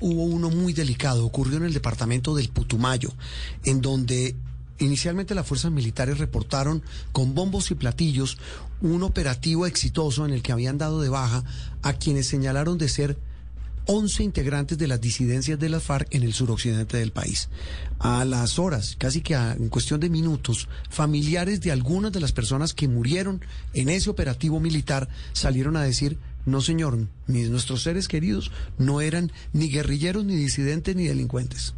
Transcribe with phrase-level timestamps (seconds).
[0.00, 3.12] hubo uno muy delicado, ocurrió en el departamento del Putumayo,
[3.64, 4.36] en donde
[4.78, 8.38] inicialmente las fuerzas militares reportaron con bombos y platillos
[8.80, 11.44] un operativo exitoso en el que habían dado de baja
[11.82, 13.18] a quienes señalaron de ser
[13.86, 17.48] 11 integrantes de las disidencias de las FARC en el suroccidente del país.
[18.00, 22.74] A las horas, casi que en cuestión de minutos, familiares de algunas de las personas
[22.74, 23.40] que murieron
[23.74, 29.68] en ese operativo militar salieron a decir no, señor, nuestros seres queridos no eran ni
[29.68, 31.74] guerrilleros, ni disidentes, ni delincuentes.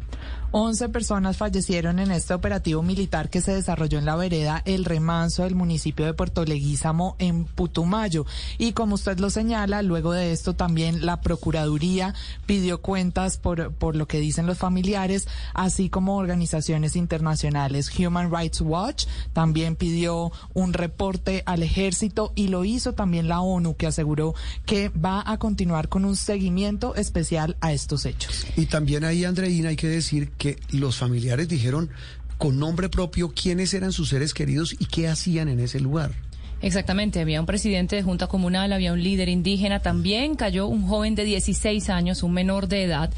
[0.51, 5.43] 11 personas fallecieron en este operativo militar que se desarrolló en la vereda El Remanso
[5.43, 8.25] del municipio de Puerto Leguízamo en Putumayo.
[8.57, 12.15] Y como usted lo señala, luego de esto también la Procuraduría
[12.47, 17.91] pidió cuentas por, por lo que dicen los familiares, así como organizaciones internacionales.
[17.99, 23.75] Human Rights Watch también pidió un reporte al ejército y lo hizo también la ONU,
[23.75, 24.33] que aseguró
[24.65, 28.47] que va a continuar con un seguimiento especial a estos hechos.
[28.55, 31.91] Y también ahí, Andreina, hay que decir que los familiares dijeron
[32.39, 36.13] con nombre propio quiénes eran sus seres queridos y qué hacían en ese lugar.
[36.61, 41.15] Exactamente, había un presidente de Junta Comunal, había un líder indígena, también cayó un joven
[41.15, 43.11] de 16 años, un menor de edad,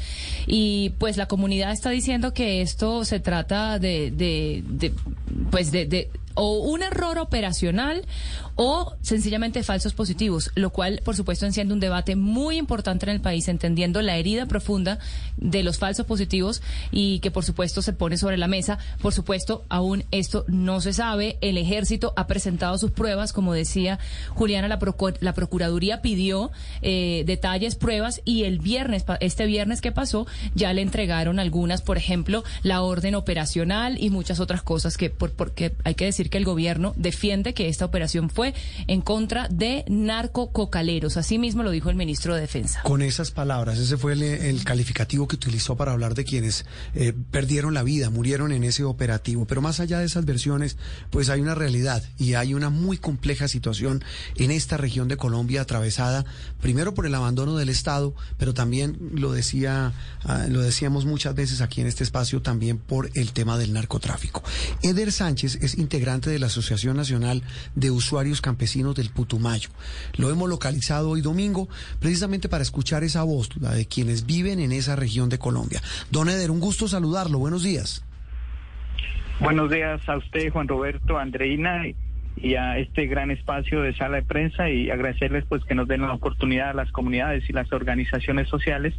[0.46, 4.92] y pues la comunidad está diciendo que esto se trata de, de,
[5.50, 8.06] pues de, de o un error operacional
[8.64, 13.20] o sencillamente falsos positivos, lo cual, por supuesto, enciende un debate muy importante en el
[13.20, 15.00] país, entendiendo la herida profunda
[15.36, 18.78] de los falsos positivos y que, por supuesto, se pone sobre la mesa.
[19.00, 21.38] Por supuesto, aún esto no se sabe.
[21.40, 24.78] El ejército ha presentado sus pruebas, como decía Juliana, la,
[25.18, 30.82] la Procuraduría pidió eh, detalles, pruebas y el viernes, este viernes que pasó, ya le
[30.82, 35.96] entregaron algunas, por ejemplo, la orden operacional y muchas otras cosas que, por, porque hay
[35.96, 38.51] que decir que el gobierno defiende que esta operación fue
[38.86, 41.16] en contra de narcococaleros.
[41.16, 42.82] Así mismo lo dijo el ministro de Defensa.
[42.82, 46.64] Con esas palabras, ese fue el, calificativo que utilizó para hablar de quienes
[46.94, 49.46] eh, perdieron la vida, murieron en ese operativo.
[49.46, 50.76] Pero más allá de esas versiones,
[51.10, 54.04] pues hay una realidad y hay una muy compleja situación
[54.36, 56.24] en esta región de Colombia atravesada
[56.60, 59.92] primero por el abandono del Estado, pero también lo decía,
[60.24, 64.42] ah, lo decíamos muchas veces aquí en este espacio también por el tema del narcotráfico.
[64.82, 67.42] Eder Sánchez es integrante de la Asociación Nacional
[67.74, 69.68] de Usuarios campesinos del Putumayo.
[70.16, 71.68] Lo hemos localizado hoy domingo
[72.00, 75.80] precisamente para escuchar esa voz, la de quienes viven en esa región de Colombia.
[76.10, 77.38] Don Eder, un gusto saludarlo.
[77.38, 78.04] Buenos días.
[79.40, 81.82] Buenos días a usted, Juan Roberto, Andreina
[82.36, 86.02] y a este gran espacio de sala de prensa y agradecerles pues que nos den
[86.02, 88.94] la oportunidad a las comunidades y las organizaciones sociales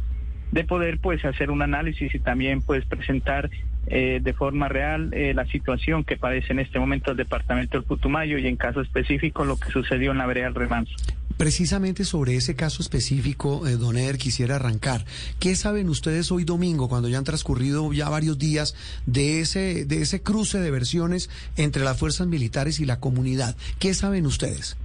[0.52, 3.50] de poder pues hacer un análisis y también pues presentar
[3.86, 7.86] eh, de forma real eh, la situación que padece en este momento el departamento del
[7.86, 10.94] Putumayo y en caso específico lo que sucedió en la vereda del Remanso.
[11.36, 15.04] Precisamente sobre ese caso específico, eh, Don Eder, quisiera arrancar.
[15.40, 20.02] ¿Qué saben ustedes hoy domingo, cuando ya han transcurrido ya varios días de ese, de
[20.02, 23.56] ese cruce de versiones entre las fuerzas militares y la comunidad?
[23.80, 24.76] ¿Qué saben ustedes?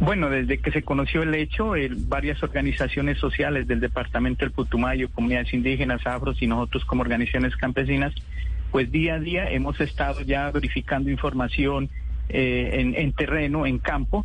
[0.00, 1.72] Bueno, desde que se conoció el hecho,
[2.06, 8.14] varias organizaciones sociales del departamento del Putumayo, comunidades indígenas, afros y nosotros como organizaciones campesinas,
[8.70, 11.88] pues día a día hemos estado ya verificando información
[12.28, 14.24] eh, en, terreno, en campo,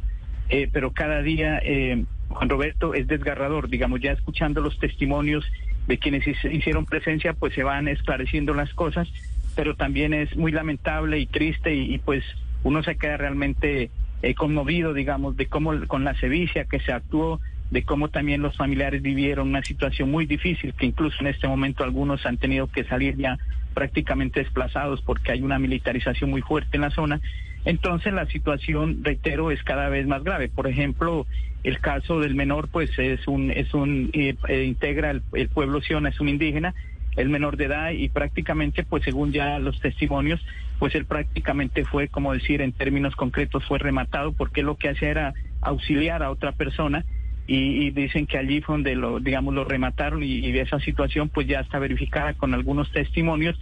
[0.50, 5.44] eh, pero cada día, eh, Juan Roberto, es desgarrador, digamos, ya escuchando los testimonios
[5.88, 9.12] de quienes hicieron presencia, pues se van esclareciendo las cosas,
[9.56, 12.24] pero también es muy lamentable y triste y pues
[12.64, 13.90] uno se queda realmente
[14.24, 17.42] eh, conmovido, digamos, de cómo con la sevicia que se actuó,
[17.72, 21.84] de cómo también los familiares vivieron una situación muy difícil, que incluso en este momento
[21.84, 23.38] algunos han tenido que salir ya
[23.74, 27.20] prácticamente desplazados porque hay una militarización muy fuerte en la zona.
[27.66, 30.48] Entonces la situación, reitero, es cada vez más grave.
[30.48, 31.28] Por ejemplo,
[31.66, 35.82] el caso del menor, pues es un, es un eh, eh, integra el, el, pueblo
[35.82, 36.74] Siona, es un indígena,
[37.16, 40.44] el menor de edad y prácticamente, pues según ya los testimonios,
[40.80, 45.10] pues él prácticamente fue, como decir, en términos concretos, fue rematado porque lo que hacía
[45.10, 47.06] era auxiliar a otra persona
[47.46, 51.46] y, dicen que allí fue donde lo, digamos, lo remataron y, y esa situación pues
[51.46, 53.60] ya está verificada con algunos testimonios,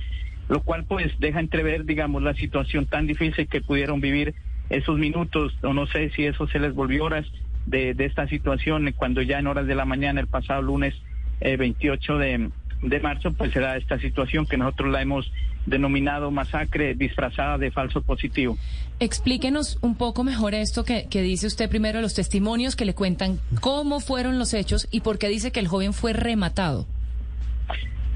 [0.49, 4.35] lo cual pues deja entrever, digamos, la situación tan difícil que pudieron vivir
[4.69, 7.25] esos minutos, o no sé si eso se les volvió horas
[7.65, 10.93] de, de esta situación, cuando ya en horas de la mañana, el pasado lunes
[11.41, 12.49] eh, 28 de,
[12.81, 15.31] de marzo, pues se da esta situación que nosotros la hemos
[15.65, 18.57] denominado masacre disfrazada de falso positivo.
[18.99, 23.99] Explíquenos un poco mejor esto que, dice usted primero, los testimonios que le cuentan cómo
[23.99, 26.87] fueron los hechos y por qué dice que el joven fue rematado.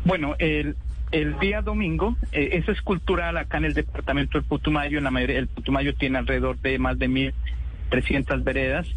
[0.04, 0.76] Bueno, el,
[1.12, 5.12] el día domingo, eh, eso es cultural acá en el departamento del Putumayo, en la
[5.12, 8.88] mayoría, el Putumayo tiene alrededor de más de 1.300 veredas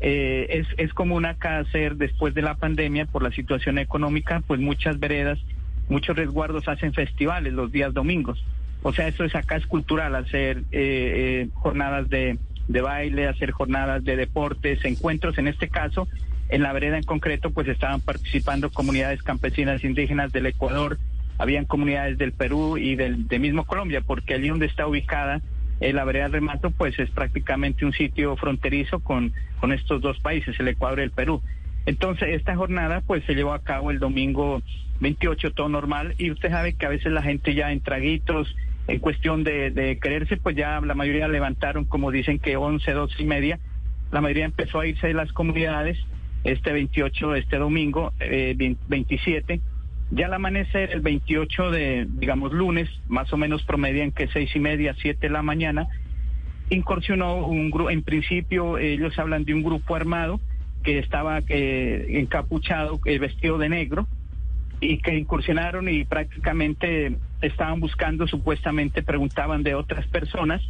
[0.00, 4.60] eh, es, es común acá hacer después de la pandemia por la situación económica, pues
[4.60, 5.38] muchas veredas,
[5.88, 8.44] muchos resguardos hacen festivales los días domingos.
[8.82, 12.38] O sea, eso es acá es cultural, hacer eh, eh, jornadas de,
[12.68, 15.38] de baile, hacer jornadas de deportes, encuentros.
[15.38, 16.06] En este caso,
[16.50, 20.98] en la vereda en concreto, pues estaban participando comunidades campesinas indígenas del Ecuador,
[21.38, 25.40] habían comunidades del Perú y del de mismo Colombia, porque allí donde está ubicada
[25.80, 30.58] eh, la vereda Remato, pues es prácticamente un sitio fronterizo con, con estos dos países,
[30.58, 31.42] el Ecuador y el Perú.
[31.86, 34.62] Entonces, esta jornada pues se llevó a cabo el domingo
[35.00, 38.54] 28, todo normal, y usted sabe que a veces la gente ya en traguitos,
[38.86, 43.22] en cuestión de, de quererse, pues ya la mayoría levantaron, como dicen que 11, 12
[43.22, 43.58] y media,
[44.12, 45.98] la mayoría empezó a irse de las comunidades
[46.44, 48.54] este 28, este domingo, eh,
[48.88, 49.60] 27,
[50.14, 54.60] ya al amanecer, el 28 de, digamos, lunes, más o menos promedian que seis y
[54.60, 55.88] media, siete de la mañana,
[56.70, 60.40] incursionó un grupo, en principio ellos hablan de un grupo armado
[60.84, 64.06] que estaba eh, encapuchado, eh, vestido de negro,
[64.80, 70.62] y que incursionaron y prácticamente estaban buscando, supuestamente preguntaban de otras personas,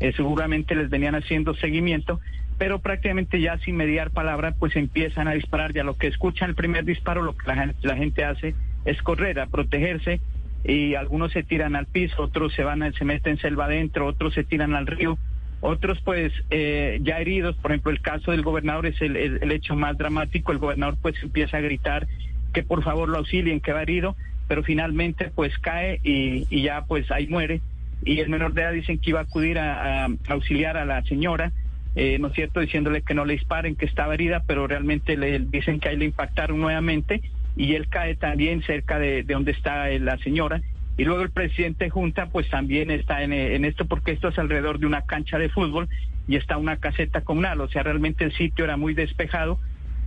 [0.00, 2.20] eh, seguramente les venían haciendo seguimiento,
[2.58, 5.72] pero prácticamente ya sin mediar palabra, pues empiezan a disparar.
[5.72, 8.54] Ya lo que escuchan el primer disparo, lo que la, la gente hace
[8.84, 10.20] es correr, a protegerse
[10.64, 14.44] y algunos se tiran al piso, otros se van, se meten selva adentro, otros se
[14.44, 15.18] tiran al río,
[15.60, 19.76] otros pues eh, ya heridos, por ejemplo el caso del gobernador es el, el, hecho
[19.76, 22.06] más dramático, el gobernador pues empieza a gritar
[22.52, 24.16] que por favor lo auxilien, que va herido,
[24.48, 27.60] pero finalmente pues cae y, y ya pues ahí muere.
[28.02, 31.02] Y el menor de edad dicen que iba a acudir a, a auxiliar a la
[31.04, 31.52] señora,
[31.94, 35.38] eh, ¿no es cierto?, diciéndole que no le disparen, que estaba herida, pero realmente le
[35.38, 37.20] dicen que ahí le impactaron nuevamente
[37.56, 40.60] y él cae también cerca de, de donde está la señora.
[40.96, 44.78] Y luego el presidente Junta pues también está en, en, esto porque esto es alrededor
[44.78, 45.88] de una cancha de fútbol
[46.28, 49.58] y está una caseta comunal, o sea, realmente el sitio era muy despejado.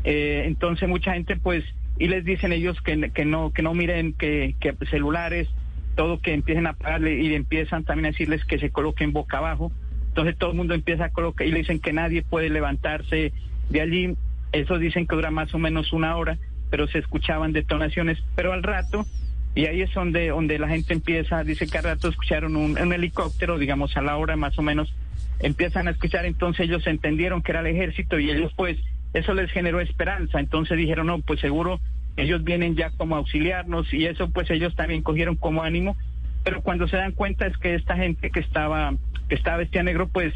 [0.04, 1.64] Eh, entonces mucha gente pues,
[1.98, 2.96] y les dicen ellos que,
[3.26, 4.56] no, que no miren que,
[4.90, 5.50] celulares,
[5.96, 9.72] todo que empiecen a apagarle y empiezan también a decirles que se coloquen boca abajo.
[10.10, 13.34] Entonces todo el mundo empieza a colocar y le dicen que nadie puede levantarse
[13.70, 14.16] de allí.
[14.52, 16.38] Eso dicen que dura más o menos una hora
[16.74, 19.06] pero se escuchaban detonaciones, pero al rato,
[19.54, 22.94] y ahí es donde, donde la gente empieza, dice que al rato escucharon un, un
[22.94, 24.92] helicóptero, digamos a la hora más o menos,
[25.38, 28.80] empiezan a escuchar, entonces ellos entendieron que era el ejército y ellos pues,
[29.14, 31.80] eso les generó esperanza, entonces dijeron, no, pues seguro
[32.18, 35.96] ellos vienen ya como auxiliarnos y eso pues ellos también cogieron como ánimo,
[36.44, 38.96] pero cuando se dan cuenta es que esta gente que estaba,
[39.30, 40.34] que estaba vestida negro, pues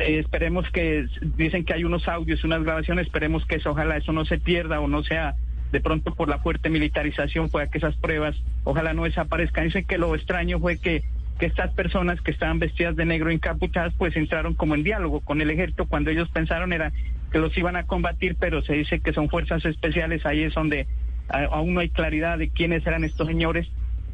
[0.00, 1.06] eh, esperemos que,
[1.38, 4.78] dicen que hay unos audios, unas grabaciones, esperemos que eso, ojalá eso no se pierda
[4.78, 5.34] o no sea
[5.72, 9.64] de pronto por la fuerte militarización pueda que esas pruebas ojalá no desaparezcan.
[9.64, 11.02] Dicen que lo extraño fue que,
[11.38, 15.40] que estas personas que estaban vestidas de negro encapuchadas pues entraron como en diálogo con
[15.40, 16.92] el ejército cuando ellos pensaron era
[17.32, 20.86] que los iban a combatir, pero se dice que son fuerzas especiales, ahí es donde
[21.28, 23.66] aún no hay claridad de quiénes eran estos señores.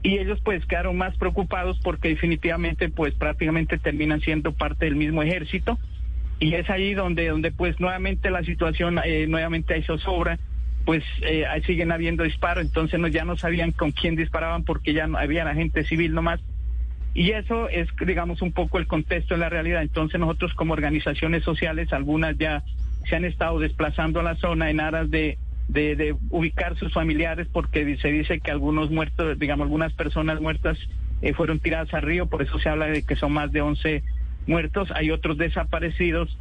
[0.04, 5.24] Y ellos pues quedaron más preocupados porque definitivamente pues prácticamente terminan siendo parte del mismo
[5.24, 5.76] ejército.
[6.38, 10.38] Y es ahí donde donde pues nuevamente la situación eh, nuevamente hay zozobra
[10.88, 15.06] pues eh, siguen habiendo disparos, entonces no, ya no sabían con quién disparaban porque ya
[15.06, 16.40] no había la gente civil nomás.
[17.12, 19.82] Y eso es, digamos, un poco el contexto de la realidad.
[19.82, 22.62] Entonces nosotros como organizaciones sociales, algunas ya
[23.06, 25.36] se han estado desplazando a la zona en aras de,
[25.68, 30.78] de, de ubicar sus familiares porque se dice que algunos muertos, digamos, algunas personas muertas
[31.20, 34.02] eh, fueron tiradas al río, por eso se habla de que son más de 11
[34.46, 36.34] muertos, hay otros desaparecidos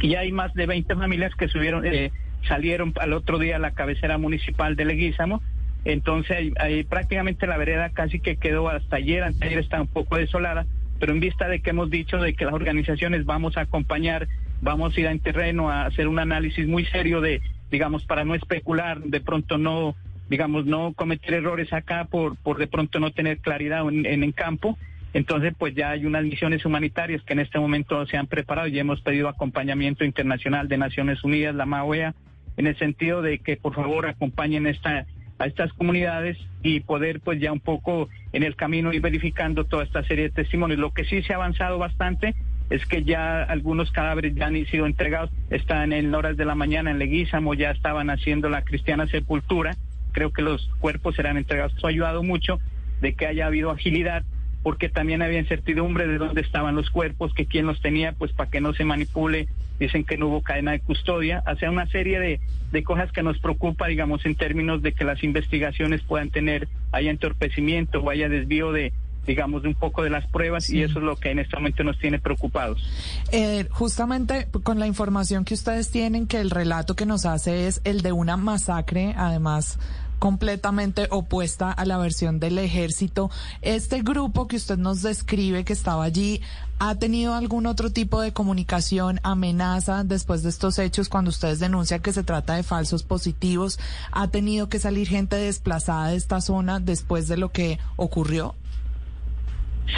[0.00, 1.84] y hay más de 20 familias que subieron...
[1.84, 2.10] Eh,
[2.46, 5.42] salieron al otro día a la cabecera municipal de Leguízamo.
[5.84, 10.66] Entonces ahí, prácticamente la vereda casi que quedó hasta ayer, ayer está un poco desolada,
[10.98, 14.26] pero en vista de que hemos dicho de que las organizaciones vamos a acompañar,
[14.60, 18.34] vamos a ir en terreno a hacer un análisis muy serio de, digamos, para no
[18.34, 19.94] especular, de pronto no,
[20.28, 24.32] digamos, no cometer errores acá por, por de pronto no tener claridad en, en, en
[24.32, 24.76] campo.
[25.12, 28.78] Entonces, pues ya hay unas misiones humanitarias que en este momento se han preparado y
[28.78, 32.14] hemos pedido acompañamiento internacional de Naciones Unidas, la MAOEA,
[32.56, 35.06] en el sentido de que por favor acompañen esta,
[35.38, 39.84] a estas comunidades y poder pues ya un poco en el camino ir verificando toda
[39.84, 40.78] esta serie de testimonios.
[40.78, 42.34] Lo que sí se ha avanzado bastante
[42.70, 46.90] es que ya algunos cadáveres ya han sido entregados, están en horas de la mañana
[46.90, 49.76] en Leguízamo, ya estaban haciendo la cristiana sepultura,
[50.12, 51.74] creo que los cuerpos serán entregados.
[51.76, 52.58] Eso ha ayudado mucho
[53.00, 54.24] de que haya habido agilidad
[54.62, 58.50] porque también había incertidumbre de dónde estaban los cuerpos, que quién los tenía, pues para
[58.50, 59.46] que no se manipule,
[59.78, 62.40] dicen que no hubo cadena de custodia, hace una serie de,
[62.72, 67.10] de cosas que nos preocupa, digamos, en términos de que las investigaciones puedan tener, haya
[67.10, 68.92] entorpecimiento o haya desvío de,
[69.26, 71.84] digamos, de un poco de las pruebas y eso es lo que en este momento
[71.84, 72.88] nos tiene preocupados.
[73.32, 77.80] Eh, justamente con la información que ustedes tienen, que el relato que nos hace es
[77.84, 79.78] el de una masacre, además
[80.18, 83.30] completamente opuesta a la versión del ejército.
[83.62, 86.40] Este grupo que usted nos describe que estaba allí,
[86.78, 92.00] ¿ha tenido algún otro tipo de comunicación, amenaza después de estos hechos cuando ustedes denuncian
[92.00, 93.78] que se trata de falsos positivos?
[94.12, 98.54] ¿Ha tenido que salir gente desplazada de esta zona después de lo que ocurrió?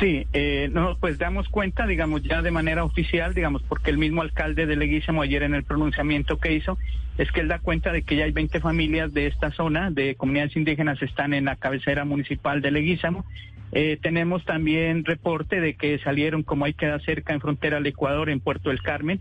[0.01, 4.21] Sí, eh, no, pues damos cuenta, digamos, ya de manera oficial, digamos, porque el mismo
[4.21, 6.79] alcalde de Leguízamo ayer en el pronunciamiento que hizo,
[7.17, 10.15] es que él da cuenta de que ya hay 20 familias de esta zona, de
[10.15, 13.25] comunidades indígenas, están en la cabecera municipal de Leguízamo.
[13.73, 18.29] Eh, tenemos también reporte de que salieron, como hay queda cerca en frontera al Ecuador,
[18.29, 19.21] en Puerto del Carmen,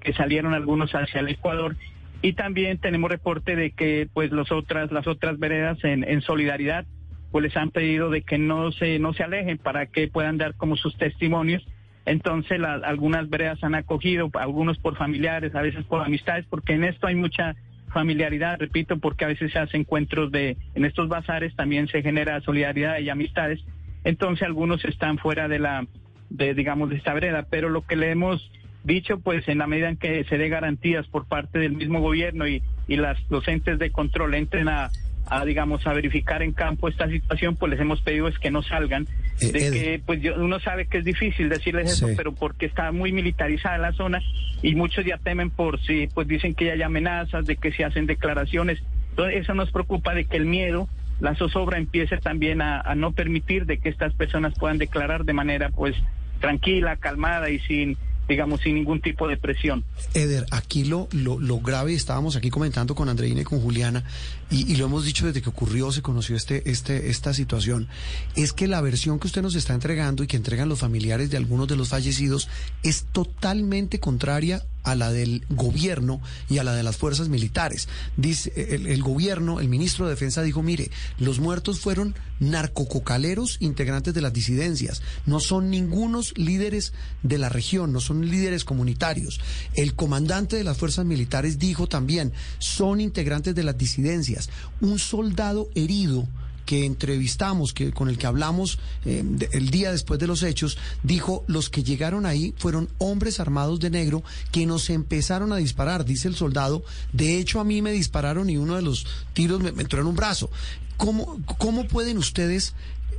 [0.00, 1.76] que salieron algunos hacia el Ecuador.
[2.22, 6.84] Y también tenemos reporte de que, pues, los otras, las otras veredas en solidaridad
[7.30, 10.54] pues les han pedido de que no se, no se alejen para que puedan dar
[10.54, 11.66] como sus testimonios.
[12.06, 17.06] Entonces algunas veredas han acogido, algunos por familiares, a veces por amistades, porque en esto
[17.06, 17.54] hay mucha
[17.92, 22.40] familiaridad, repito, porque a veces se hacen encuentros de, en estos bazares también se genera
[22.40, 23.60] solidaridad y amistades.
[24.04, 25.86] Entonces algunos están fuera de la,
[26.30, 28.50] de digamos, de esta vereda, pero lo que le hemos
[28.84, 32.46] dicho, pues en la medida en que se dé garantías por parte del mismo gobierno
[32.46, 34.90] y, y las docentes de control entren a
[35.30, 38.62] a digamos a verificar en campo esta situación, pues les hemos pedido es que no
[38.62, 39.06] salgan,
[39.40, 43.12] eh, de que pues uno sabe que es difícil decirles eso, pero porque está muy
[43.12, 44.22] militarizada la zona
[44.62, 47.84] y muchos ya temen por si pues dicen que ya hay amenazas, de que se
[47.84, 50.88] hacen declaraciones, entonces eso nos preocupa de que el miedo
[51.20, 55.32] la zozobra empiece también a, a no permitir de que estas personas puedan declarar de
[55.32, 55.96] manera pues
[56.40, 57.96] tranquila, calmada y sin
[58.28, 59.84] digamos, sin ningún tipo de presión.
[60.14, 64.04] Eder, aquí lo, lo, lo grave, estábamos aquí comentando con Andreina y con Juliana,
[64.50, 67.88] y, y, lo hemos dicho desde que ocurrió, se conoció este, este, esta situación,
[68.36, 71.36] es que la versión que usted nos está entregando y que entregan los familiares de
[71.36, 72.48] algunos de los fallecidos
[72.82, 77.88] es totalmente contraria a la del gobierno y a la de las fuerzas militares.
[78.16, 84.20] Dice el, gobierno, el ministro de Defensa dijo, mire, los muertos fueron narcococaleros integrantes de
[84.20, 86.92] las disidencias, no son ningunos líderes
[87.22, 89.40] de la región, no son líderes comunitarios.
[89.74, 94.50] El comandante de las fuerzas militares dijo también, son integrantes de las disidencias.
[94.80, 96.28] Un soldado herido
[96.68, 101.42] que entrevistamos, que con el que hablamos eh, el día después de los hechos, dijo,
[101.48, 104.22] los que llegaron ahí fueron hombres armados de negro
[104.52, 106.84] que nos empezaron a disparar, dice el soldado,
[107.14, 110.08] de hecho a mí me dispararon y uno de los tiros me, me entró en
[110.08, 110.50] un brazo.
[110.98, 112.74] ¿Cómo, ¿Cómo pueden ustedes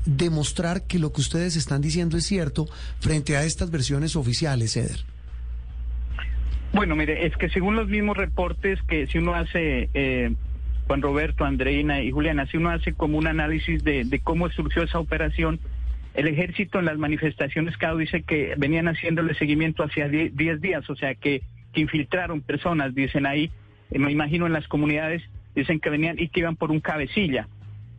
[0.06, 2.68] demostrar que lo que ustedes están diciendo es cierto
[3.00, 5.04] frente a estas versiones oficiales, Eder?
[6.72, 9.90] Bueno, mire, es que según los mismos reportes que si uno hace...
[9.96, 10.36] Eh,
[10.90, 14.98] Juan Roberto, Andreina y Juliana, si uno hace como un análisis de, cómo surgió esa
[14.98, 15.60] operación,
[16.16, 20.96] el ejército en las manifestaciones cada dice que venían haciéndole seguimiento hacia 10 días, o
[20.96, 21.44] sea que,
[21.74, 23.52] que, infiltraron personas, dicen ahí,
[23.92, 25.22] eh, me imagino en las comunidades,
[25.54, 27.48] dicen que venían y que iban por un cabecilla.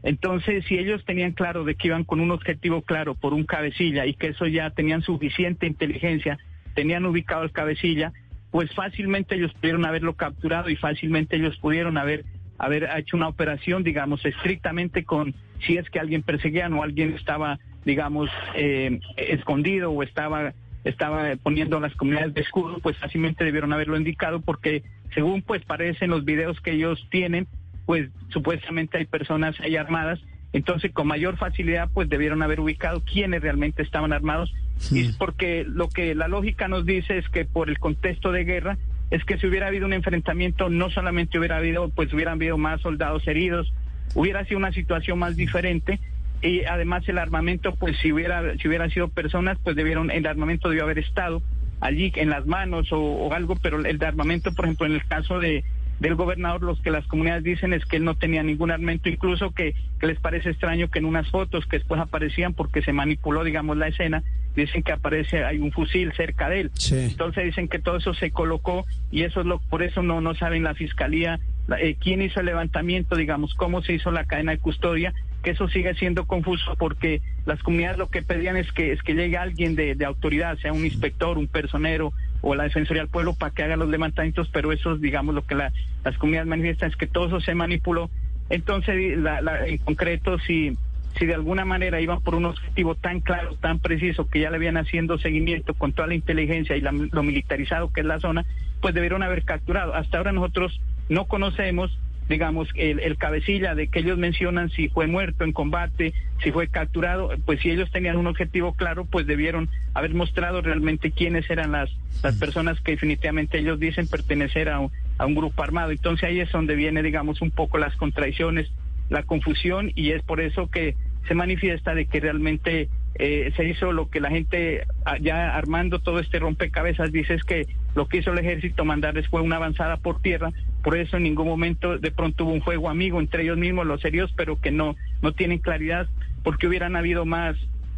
[0.03, 4.05] Entonces, si ellos tenían claro de que iban con un objetivo claro por un cabecilla
[4.05, 6.41] y que eso ya tenían suficiente inteligencia,
[6.75, 8.13] tenían ubicado el cabecilla,
[8.51, 12.25] pues fácilmente ellos pudieron haberlo capturado y fácilmente ellos pudieron haber
[12.61, 15.35] haber hecho una operación, digamos, estrictamente con
[15.67, 20.53] si es que alguien perseguía o alguien estaba, digamos, eh, escondido o estaba
[20.85, 24.83] estaba poniendo las comunidades de escudo, pues fácilmente debieron haberlo indicado porque
[25.15, 27.47] según pues parecen los videos que ellos tienen,
[27.85, 30.21] pues supuestamente hay personas ahí armadas,
[30.55, 35.09] entonces con mayor facilidad pues debieron haber ubicado quiénes realmente estaban armados sí.
[35.09, 38.79] y porque lo que la lógica nos dice es que por el contexto de guerra
[39.11, 42.81] es que si hubiera habido un enfrentamiento, no solamente hubiera habido, pues hubieran habido más
[42.81, 43.73] soldados heridos,
[44.15, 46.01] hubiera sido una situación más diferente
[46.43, 50.69] y además el armamento, pues si hubiera, si hubiera sido personas, pues debieron, el armamento
[50.69, 51.43] debió haber estado
[51.81, 55.39] allí en las manos o, o algo, pero el armamento, por ejemplo, en el caso
[55.39, 55.65] de
[56.01, 59.51] del gobernador, los que las comunidades dicen es que él no tenía ningún armamento, incluso
[59.51, 63.77] que, les parece extraño que en unas fotos que después aparecían porque se manipuló, digamos,
[63.77, 64.25] la escena,
[64.57, 66.71] dicen que aparece, hay un fusil cerca de él.
[66.75, 66.97] Sí.
[66.97, 70.35] Entonces dicen que todo eso se colocó y eso es lo, por eso no, no
[70.35, 71.41] saben la fiscalía
[71.79, 75.69] eh, quién hizo el levantamiento, digamos, cómo se hizo la cadena de custodia, que eso
[75.69, 79.77] sigue siendo confuso porque las comunidades lo que pedían es que es que llegue alguien
[79.77, 83.63] de, de autoridad, sea un inspector, un personero o la Defensoría del Pueblo para que
[83.63, 85.73] haga los levantamientos, pero eso es, digamos, lo que la,
[86.05, 88.11] las comunidades manifiestan es que todo eso se manipuló.
[88.49, 90.77] Entonces, la, la, en concreto, si,
[91.19, 94.57] si de alguna manera iban por un objetivo tan claro, tan preciso, que ya le
[94.57, 98.45] habían haciendo seguimiento con toda la inteligencia y la, lo militarizado que es la zona,
[98.81, 99.95] pues debieron haber capturado.
[99.95, 101.99] Hasta ahora nosotros no conocemos
[102.31, 106.69] digamos, el, el, cabecilla de que ellos mencionan si fue muerto en combate, si fue
[106.69, 111.73] capturado, pues si ellos tenían un objetivo claro, pues debieron haber mostrado realmente quiénes eran
[111.73, 111.91] las,
[112.23, 115.91] las personas que definitivamente ellos dicen pertenecer a un, a un grupo armado.
[115.91, 118.71] Entonces ahí es donde viene, digamos, un poco las contradicciones,
[119.11, 120.97] la confusión y es por eso que
[121.29, 125.99] se manifiesta de que realmente eh, se hizo lo que la gente ah, ya armando
[125.99, 129.97] todo este rompecabezas dice es que lo que hizo el ejército mandarles fue una avanzada
[129.97, 130.53] por tierra,
[130.83, 134.01] por eso en ningún momento de pronto hubo un juego amigo entre ellos mismos los
[134.01, 136.09] serios, pero que no no tienen claridad
[136.45, 137.57] porque hubieran habido más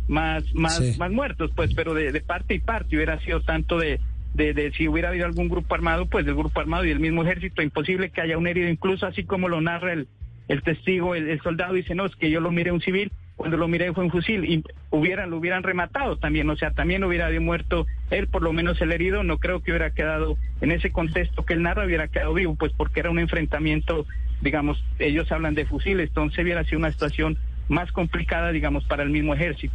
[0.09, 4.00] más más más muertos, pues, pero de, de parte y parte hubiera sido tanto de
[4.35, 7.23] de, de, si hubiera habido algún grupo armado, pues del grupo armado y el mismo
[7.23, 10.09] ejército, imposible que haya un herido, incluso así como lo narra el,
[10.49, 13.69] el testigo, el, soldado dice, no, es que yo lo miré un civil, cuando lo
[13.69, 17.87] miré fue un fusil y hubieran, lo hubieran rematado también, o sea, también hubiera muerto
[18.11, 21.55] él, por lo menos el herido, no creo que hubiera quedado en ese contexto que
[21.55, 24.07] él narra, hubiera quedado vivo, pues porque era un enfrentamiento,
[24.43, 29.11] digamos, ellos hablan de fusiles, entonces hubiera sido una situación más complicada, digamos, para el
[29.11, 29.75] mismo ejército.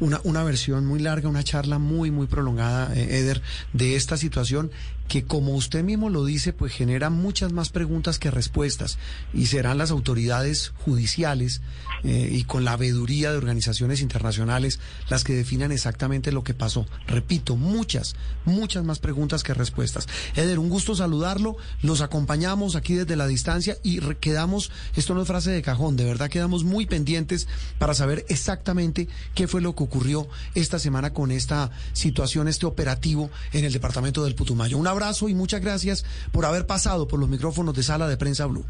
[0.00, 3.40] Una, una versión muy larga, una charla muy, muy prolongada, eh, Eder,
[3.72, 4.70] de esta situación
[5.10, 8.96] que como usted mismo lo dice, pues genera muchas más preguntas que respuestas
[9.34, 11.62] y serán las autoridades judiciales
[12.04, 16.86] eh, y con la veeduría de organizaciones internacionales las que definan exactamente lo que pasó.
[17.08, 18.14] Repito, muchas,
[18.44, 20.06] muchas más preguntas que respuestas.
[20.36, 25.26] Eder, un gusto saludarlo, los acompañamos aquí desde la distancia y quedamos, esto no es
[25.26, 27.48] frase de cajón, de verdad quedamos muy pendientes
[27.80, 33.28] para saber exactamente qué fue lo que ocurrió esta semana con esta situación, este operativo
[33.52, 34.78] en el departamento del Putumayo.
[34.78, 34.86] Un
[35.28, 38.66] y muchas gracias por haber pasado por los micrófonos de Sala de Prensa Blue.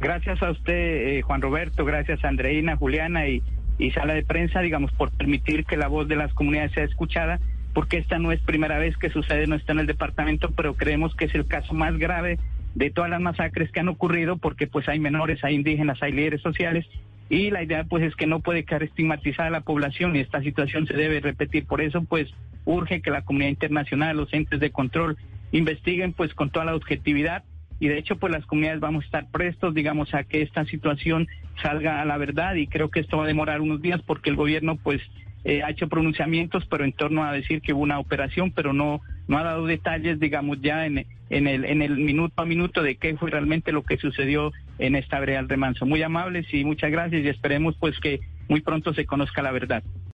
[0.00, 3.42] Gracias a usted, eh, Juan Roberto, gracias a Andreina, Juliana y,
[3.78, 7.38] y Sala de Prensa, digamos, por permitir que la voz de las comunidades sea escuchada,
[7.74, 11.14] porque esta no es primera vez que sucede, no está en el departamento, pero creemos
[11.14, 12.38] que es el caso más grave
[12.74, 16.40] de todas las masacres que han ocurrido, porque pues hay menores, hay indígenas, hay líderes
[16.40, 16.86] sociales,
[17.28, 20.86] y la idea pues es que no puede quedar estigmatizada la población y esta situación
[20.86, 21.64] se debe repetir.
[21.64, 22.28] Por eso pues
[22.64, 25.16] urge que la comunidad internacional, los entes de control
[25.52, 27.44] investiguen pues con toda la objetividad.
[27.78, 31.28] Y de hecho pues las comunidades vamos a estar prestos digamos a que esta situación
[31.62, 32.54] salga a la verdad.
[32.54, 35.00] Y creo que esto va a demorar unos días porque el gobierno pues
[35.44, 39.00] eh, ha hecho pronunciamientos pero en torno a decir que hubo una operación pero no
[39.26, 42.96] no ha dado detalles digamos ya en, en el en el minuto a minuto de
[42.96, 45.86] qué fue realmente lo que sucedió en esta brea remanso.
[45.86, 49.82] Muy amables y muchas gracias y esperemos pues que muy pronto se conozca la verdad